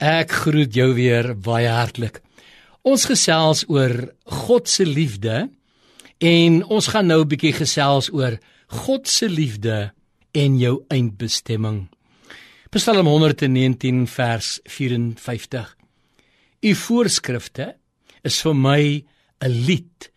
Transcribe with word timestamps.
Ek 0.00 0.32
groet 0.32 0.72
jou 0.72 0.94
weer 0.96 1.34
baie 1.36 1.68
hartlik. 1.68 2.22
Ons 2.88 3.04
gesels 3.04 3.66
oor 3.68 3.92
God 4.24 4.68
se 4.68 4.86
liefde 4.88 5.50
en 6.24 6.62
ons 6.64 6.86
gaan 6.88 7.06
nou 7.06 7.20
'n 7.20 7.28
bietjie 7.28 7.52
gesels 7.52 8.08
oor 8.08 8.38
God 8.68 9.06
se 9.06 9.28
liefde 9.28 9.92
en 10.32 10.58
jou 10.58 10.84
eindbestemming. 10.88 11.88
Psalm 12.70 13.06
119 13.06 14.06
vers 14.06 14.60
54. 14.64 15.76
U 16.62 16.74
voorskrifte 16.74 17.76
is 18.24 18.40
vir 18.40 18.54
my 18.54 19.04
'n 19.42 19.66
lied 19.66 20.10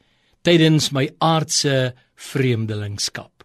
tydens 0.43 0.91
my 0.91 1.09
aardse 1.19 1.93
vreemdelingskap. 2.15 3.43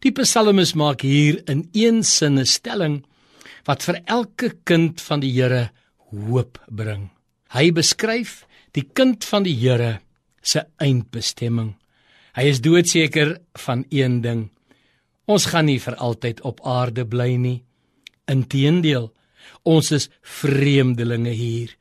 Die 0.00 0.12
psalmis 0.12 0.74
maak 0.74 1.00
hier 1.00 1.42
in 1.48 1.68
een 1.72 2.04
sin 2.04 2.38
'n 2.38 2.46
stelling 2.46 3.04
wat 3.64 3.84
vir 3.86 4.00
elke 4.04 4.50
kind 4.64 5.00
van 5.00 5.20
die 5.20 5.32
Here 5.32 5.70
hoop 6.10 6.60
bring. 6.68 7.08
Hy 7.54 7.70
beskryf 7.72 8.44
die 8.76 8.84
kind 8.92 9.24
van 9.24 9.46
die 9.46 9.56
Here 9.56 10.00
se 10.42 10.66
eindbestemming. 10.82 11.74
Hy 12.34 12.44
is 12.50 12.60
doodseker 12.60 13.38
van 13.64 13.84
een 13.94 14.20
ding. 14.24 14.48
Ons 15.30 15.46
gaan 15.52 15.68
nie 15.70 15.78
vir 15.80 15.96
altyd 16.02 16.42
op 16.44 16.60
aarde 16.66 17.06
bly 17.08 17.36
nie. 17.40 17.58
Inteendeel, 18.28 19.08
ons 19.64 19.90
is 19.94 20.10
vreemdelinge 20.20 21.32
hier. 21.36 21.72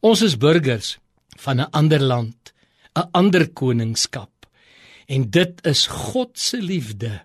Ons 0.00 0.24
is 0.26 0.38
burgers 0.40 0.96
van 1.36 1.60
'n 1.60 1.70
ander 1.72 2.00
land, 2.00 2.52
'n 2.96 3.08
ander 3.12 3.48
koningskap. 3.48 4.46
En 5.06 5.30
dit 5.30 5.66
is 5.66 5.86
God 5.86 6.38
se 6.38 6.56
liefde 6.56 7.22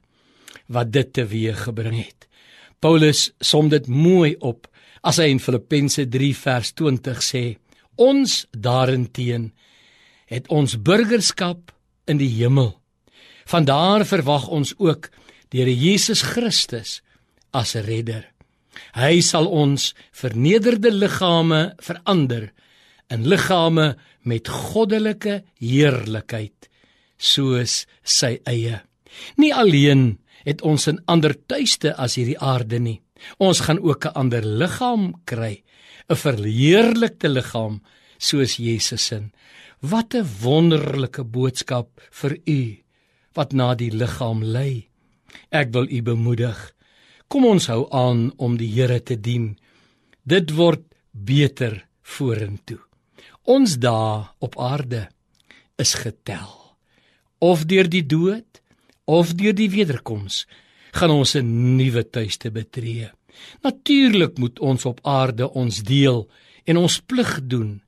wat 0.68 0.92
dit 0.92 1.14
teweeggebring 1.14 2.06
het. 2.06 2.28
Paulus 2.86 3.32
som 3.42 3.66
dit 3.72 3.88
mooi 3.90 4.36
op 4.46 4.68
as 5.02 5.18
hy 5.18 5.32
in 5.34 5.40
Filippense 5.42 6.04
3 6.14 6.28
vers 6.38 6.70
20 6.78 7.22
sê: 7.26 7.44
Ons 7.98 8.44
daarenteen 8.54 9.48
het 10.30 10.46
ons 10.54 10.76
burgerskap 10.78 11.74
in 12.06 12.20
die 12.22 12.30
hemel. 12.36 12.76
Vandaar 13.50 14.06
verwag 14.06 14.46
ons 14.54 14.76
ook 14.78 15.10
die 15.50 15.64
Here 15.64 15.74
Jesus 15.74 16.22
Christus 16.22 17.00
as 17.58 17.74
redder. 17.88 18.28
Hy 18.94 19.18
sal 19.26 19.50
ons 19.50 19.94
vernederde 20.14 20.92
liggame 20.94 21.72
verander 21.82 22.52
in 23.10 23.26
liggame 23.26 23.96
met 24.22 24.52
goddelike 24.52 25.40
heerlikheid 25.58 26.70
soos 27.18 27.88
sy 28.04 28.36
eie. 28.46 28.84
Nie 29.42 29.54
alleen 29.58 30.20
het 30.44 30.62
ons 30.62 30.88
'n 30.88 31.02
ander 31.06 31.36
tuiste 31.46 31.96
as 31.96 32.16
hierdie 32.16 32.40
aarde 32.40 32.80
nie. 32.80 33.02
Ons 33.38 33.60
gaan 33.60 33.80
ook 33.80 34.06
'n 34.06 34.14
ander 34.16 34.46
liggaam 34.46 35.14
kry, 35.26 35.64
'n 36.10 36.16
verheerlikte 36.16 37.30
liggaam 37.30 37.82
soos 38.18 38.58
Jesus 38.58 39.06
se. 39.06 39.30
Wat 39.82 40.14
'n 40.14 40.28
wonderlike 40.42 41.24
boodskap 41.24 42.02
vir 42.12 42.38
u 42.46 42.78
wat 43.34 43.54
na 43.54 43.76
die 43.76 43.92
liggaam 43.92 44.44
lê. 44.44 44.88
Ek 45.52 45.72
wil 45.72 45.88
u 45.90 46.02
bemoedig. 46.02 46.74
Kom 47.28 47.46
ons 47.46 47.68
hou 47.68 47.88
aan 47.92 48.32
om 48.38 48.58
die 48.58 48.72
Here 48.72 49.04
te 49.04 49.16
dien. 49.20 49.58
Dit 50.24 50.52
word 50.56 50.82
beter 51.12 51.86
vorentoe. 52.02 52.80
Ons 53.44 53.78
dae 53.78 54.26
op 54.40 54.58
aarde 54.58 55.08
is 55.78 55.94
getel. 55.94 56.54
Of 57.40 57.66
deur 57.66 57.90
die 57.90 58.06
dood 58.06 58.62
of 59.06 59.34
deur 59.38 59.54
die 59.54 59.70
wederkoms 59.70 60.46
gaan 60.96 61.12
ons 61.12 61.36
'n 61.36 61.76
nuwe 61.78 62.04
tuiste 62.04 62.52
betree. 62.52 63.10
Natuurlik 63.64 64.38
moet 64.38 64.60
ons 64.60 64.86
op 64.86 65.00
aarde 65.04 65.50
ons 65.50 65.84
deel 65.84 66.30
en 66.66 66.78
ons 66.78 67.00
plig 67.00 67.40
doen, 67.44 67.82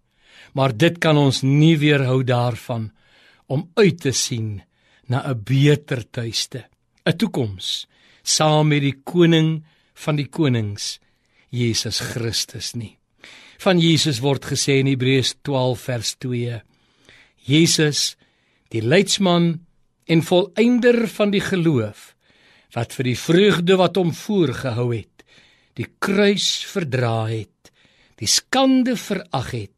maar 0.53 0.77
dit 0.77 0.97
kan 0.97 1.17
ons 1.17 1.41
nie 1.41 1.77
weerhou 1.77 2.23
daarvan 2.23 2.91
om 3.47 3.69
uit 3.75 3.99
te 3.99 4.11
sien 4.11 4.61
na 5.07 5.23
'n 5.29 5.43
beter 5.43 6.03
tuiste, 6.11 6.65
'n 7.05 7.17
toekoms 7.17 7.87
saam 8.23 8.67
met 8.67 8.81
die 8.81 8.99
koning 9.03 9.63
van 9.93 10.15
die 10.15 10.27
konings, 10.27 10.99
Jesus 11.49 11.99
Christus 11.99 12.73
nie. 12.75 12.97
Van 13.58 13.80
Jesus 13.80 14.19
word 14.19 14.45
gesê 14.45 14.80
in 14.80 14.87
Hebreërs 14.87 15.36
12 15.42 15.80
vers 15.80 16.15
2: 16.15 16.61
Jesus, 17.47 18.17
die 18.69 18.81
leidsman 18.81 19.67
en 20.07 20.23
volëinder 20.23 21.07
van 21.07 21.31
die 21.31 21.43
geloof 21.43 22.13
wat 22.75 22.93
vir 22.93 23.11
die 23.11 23.19
vreugde 23.19 23.77
wat 23.79 23.95
hom 23.99 24.13
voorgehou 24.15 24.89
het 24.95 25.25
die 25.79 25.87
kruis 25.99 26.65
verdra 26.67 27.27
het 27.29 27.71
die 28.17 28.29
skande 28.29 28.95
verag 28.97 29.51
het 29.53 29.71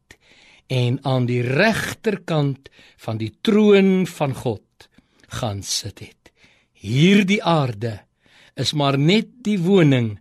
en 0.69 1.00
aan 1.03 1.25
die 1.25 1.41
regterkant 1.41 2.69
van 3.01 3.17
die 3.17 3.31
troon 3.41 4.06
van 4.07 4.35
God 4.38 4.88
gaan 5.41 5.63
sit 5.66 6.00
het. 6.03 6.31
Hierdie 6.73 7.41
aarde 7.44 8.00
is 8.59 8.73
maar 8.73 8.97
net 8.97 9.41
die 9.46 9.57
woning 9.59 10.17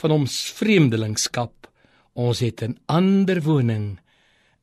van 0.00 0.16
ons 0.16 0.38
vreemdelingskap. 0.56 1.68
Ons 2.14 2.40
het 2.40 2.62
'n 2.62 2.76
ander 2.86 3.42
woning 3.42 4.00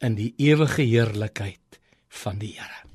in 0.01 0.15
die 0.15 0.33
ewige 0.37 0.81
heerlikheid 0.81 1.79
van 2.09 2.37
die 2.39 2.53
Here 2.57 2.88